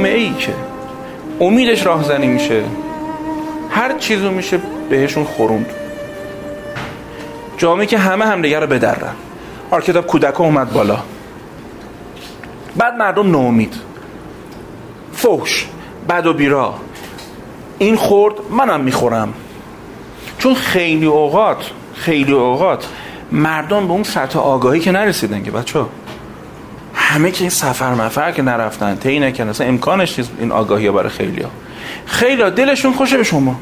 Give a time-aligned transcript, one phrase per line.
[0.00, 0.52] جامعه ای که
[1.40, 2.62] امیدش راهزنی میشه
[3.70, 4.60] هر چیزو میشه
[4.90, 5.66] بهشون خوروند
[7.56, 9.14] جامعه که همه همدیگه رو بدرن
[9.70, 10.98] آر کتاب کودک اومد بالا.
[12.76, 13.74] بعد مردم نومید.
[15.12, 15.68] فوش
[16.08, 16.74] بد و بیرا.
[17.78, 19.34] این خورد منم می‌خورم.
[20.38, 22.86] چون خیلی اوقات خیلی اوقات
[23.32, 25.84] مردم به اون سطح آگاهی که نرسیدن که بچه
[27.10, 31.08] همه که سفر مفر که نرفتن طی نکردن اصلا امکانش نیست این آگاهی ها برای
[31.08, 31.50] خیلی ها
[32.06, 33.60] خیلی دلشون خوشه به شما.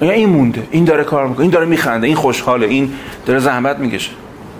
[0.00, 2.92] این مونده این داره کار می‌کنه این داره میخنده این خوشحاله این
[3.26, 4.10] داره زحمت می‌کشه.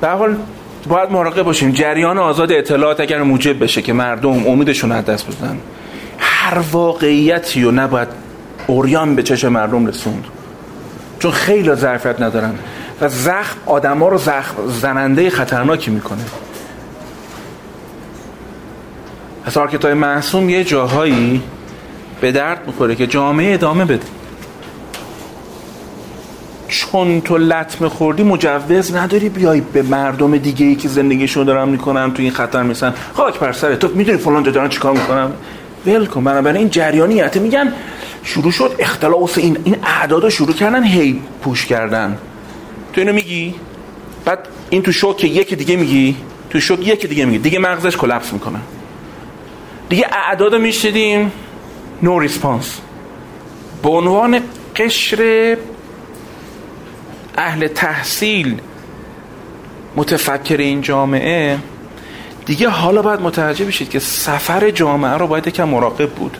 [0.00, 0.36] به حال
[0.88, 1.70] باید مراقب باشیم.
[1.70, 5.58] جریان آزاد اطلاعات اگر موجب بشه که مردم امیدشون از دست بدن
[6.18, 8.08] هر واقعیتی رو نباید
[8.66, 10.24] اوریان به چش مردم رسوند.
[11.18, 12.54] چون خیلی ظرفیت ندارن
[13.00, 16.22] و زخم آدما رو زخم زننده خطرناکی می‌کنه.
[19.46, 21.42] پس آرکتای محسوم یه جاهایی
[22.20, 24.06] به درد می‌خوره که جامعه ادامه بده.
[26.68, 32.12] چون تو لطمه خوردی مجوز نداری بیای به مردم دیگه ای که زندگیشون دارن می‌کنن
[32.12, 35.30] تو این خطر میسن خاک پر سره تو می‌دونی فلان دارن چیکار می‌کنن؟
[35.86, 36.24] ول کن.
[36.24, 37.72] بنابراین این جریانیت میگن
[38.22, 42.18] شروع شد اختلاس این این اعداد شروع کردن هی پوش کردن.
[42.92, 43.54] تو اینو میگی؟
[44.24, 44.38] بعد
[44.70, 46.16] این تو شوک یک دیگه میگی؟
[46.50, 47.38] تو شوک یک دیگه میگی.
[47.38, 48.58] دیگه مغزش کلپس می‌کنه.
[49.94, 51.32] دیگه اعداد می‌شدیم
[52.02, 52.80] نو ریسپانس
[53.82, 54.40] به عنوان
[54.76, 55.56] قشر
[57.36, 58.60] اهل تحصیل
[59.96, 61.58] متفکر این جامعه
[62.46, 66.36] دیگه حالا باید متوجه بشید که سفر جامعه رو باید یکم مراقب بود.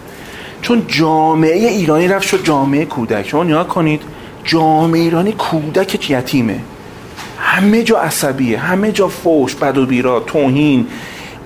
[0.62, 3.28] چون جامعه ایرانی رفت شد جامعه کودک.
[3.28, 4.02] شما نیا کنید
[4.44, 6.60] جامعه ایرانی کودک یتیمه.
[7.38, 10.86] همه جا عصبیه همه جا فوش بد و بیرا توهین.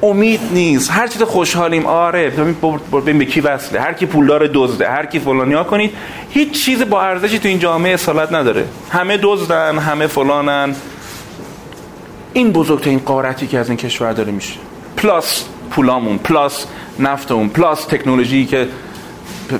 [0.02, 0.90] امید نیست.
[0.90, 2.30] هر چیز خوشحالیم آره
[2.92, 3.80] ببین به کی وصله.
[3.80, 5.92] هر کی پولدار دزده هر کی فلانی ها کنید
[6.30, 8.64] هیچ چیز با ارزشی تو این جامعه اصالت نداره.
[8.90, 10.74] همه دزدن همه فلانن.
[12.32, 14.54] این بزرگترین قارتی که از این کشور داره میشه.
[14.96, 16.66] پلاس پولامون پلاس
[16.98, 18.68] نفتمون پلاس تکنولوژی که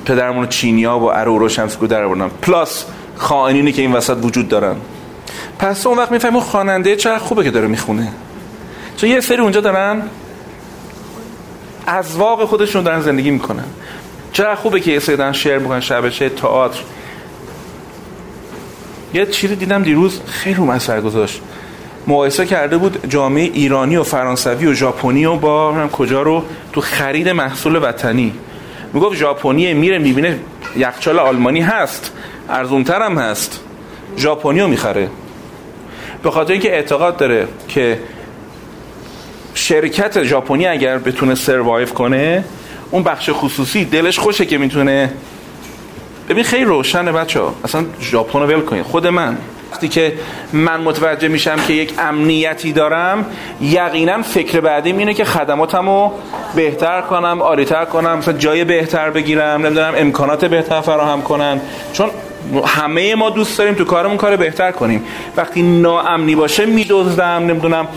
[0.05, 2.31] پدرمون چینیا و ارو رو شمسکو در آوردن.
[2.43, 2.85] پلاس
[3.17, 4.77] خائنینی که این وسط وجود دارن.
[5.59, 8.13] پس اون وقت می‌فهمیم خواننده چقدر خوبه که داره می‌خونه.
[8.97, 10.03] چون یه سری اونجا دارن
[11.89, 13.65] از واقع خودشون دارن زندگی می‌کنن.
[14.33, 16.81] چقدر خوبه که یه سری دارن شعر می‌کنن شبشه تئاتر.
[19.15, 21.41] یه چیزی دیدم دیروز خیلی رو اثر گذاشت.
[22.07, 26.81] مقایسه کرده بود جامعه ایرانی و فرانسوی و ژاپنی و با هم کجا رو تو
[26.81, 28.35] خرید محصول وطنی.
[28.93, 30.39] می‌گفت ژاپنی میره می‌بینه
[30.77, 32.13] یخچال آلمانی هست
[32.49, 33.61] ارزونتر هم هست.
[34.17, 35.09] ژاپنی رو می‌خره.
[36.23, 37.99] به خاطر اینکه اعتقاد داره که
[39.59, 42.45] شرکت ژاپنی اگر بتونه سروایو کنه
[42.91, 45.11] اون بخش خصوصی دلش خوشه که می‌تونه.
[46.29, 48.83] ببین خیلی روشنه بچه اصلا ژاپن رو ول کنید.
[48.83, 49.39] خود من.
[49.73, 50.13] وقتی که
[50.53, 53.27] من متوجه میشم که یک امنیتی دارم
[53.61, 56.11] یقینا فکر بعدیم اینه که خدماتمو
[56.55, 61.61] بهتر کنم عالیتر کنم مثلا جای بهتر بگیرم نمی‌دونم امکانات بهتر فراهم کنن.
[61.93, 62.11] چون
[62.67, 65.05] همه ما دوست داریم تو کارمون کار بهتر کنیم.
[65.37, 67.89] وقتی ناامنی باشه میدوزدم نمی‌دونم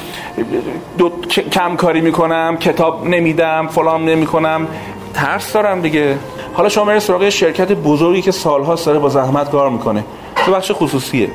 [1.52, 4.68] کم کاری می‌کنم کتاب نمیدم فلان نمی‌کنم.
[5.14, 6.18] ترس دارم دیگه.
[6.54, 10.04] حالا شما برید سراغ شرکت بزرگی که سالها داره با زحمت کار می‌کنه.
[10.46, 11.30] تو بخش خصوصیه.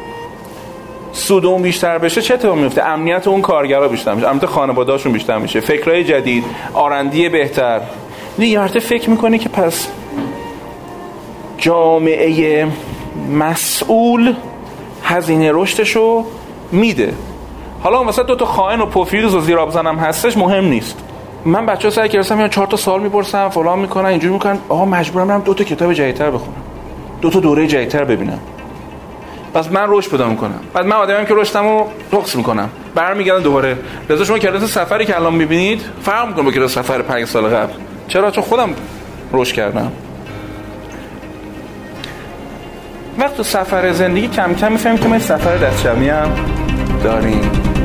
[1.13, 4.29] سود اون بیشتر بشه چه اتفاقی میفته امنیت اون کارگرا بیشتر میشه.
[4.29, 5.61] امنیت خانواده‌هاشون بیشتر میشه.
[5.61, 6.45] فکرای جدید
[6.75, 7.81] آرندی بهتر.
[8.39, 9.89] یه فکر می‌کنه که پس
[11.59, 12.69] جامعه
[13.31, 14.35] مسئول
[15.03, 16.25] هزینه رشدشو
[16.73, 17.15] میده.
[17.83, 20.97] حالا اون وسط دو تا خائن و پوفیوز و زیراب زنم هستش مهم نیست.
[21.45, 24.59] من بچه ها سعی کردم یا چهار تا سال می‌پرسم فلان می‌کنن اینجوری می‌کنن.
[24.69, 26.63] آقا مجبورم برم دو تا کتاب جدیدتر بخونم.
[27.21, 28.39] دو تا دوره جدیدتر ببینم.
[29.55, 30.61] پس من رشد پیدا می‌کنم.
[30.75, 32.69] بعد من آدمیم که رشدمو رقص می‌کنم.
[32.95, 33.79] برمیگردم دوباره.
[34.11, 37.73] لذا شما کلاس سفری که الان می‌بینید فرق می‌کنه با کلاس سفر 5 سال قبل.
[38.09, 38.75] چرا؟ چون خودم
[39.33, 39.93] رشد کردم.
[43.19, 45.87] وقت سفر زندگی کم کم می‌فهمیم که ما سفر دست
[47.05, 47.76] داریم.